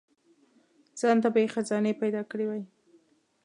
[0.99, 2.63] ځانته به یې خزانې پیدا کړي وای.